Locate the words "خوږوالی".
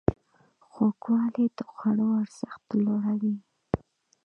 0.69-1.45